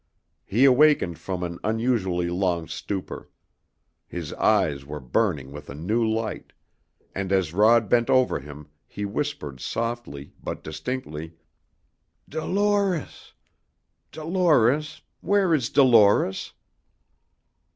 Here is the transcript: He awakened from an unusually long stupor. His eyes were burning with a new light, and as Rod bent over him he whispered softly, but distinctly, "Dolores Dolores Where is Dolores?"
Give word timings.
He 0.47 0.65
awakened 0.65 1.19
from 1.19 1.43
an 1.43 1.59
unusually 1.63 2.27
long 2.27 2.67
stupor. 2.67 3.29
His 4.07 4.33
eyes 4.33 4.83
were 4.83 4.99
burning 4.99 5.51
with 5.51 5.69
a 5.69 5.75
new 5.75 6.03
light, 6.03 6.53
and 7.13 7.31
as 7.31 7.53
Rod 7.53 7.87
bent 7.87 8.09
over 8.09 8.39
him 8.39 8.67
he 8.87 9.05
whispered 9.05 9.59
softly, 9.59 10.33
but 10.41 10.63
distinctly, 10.63 11.35
"Dolores 12.27 13.33
Dolores 14.11 15.01
Where 15.19 15.53
is 15.53 15.69
Dolores?" 15.69 16.51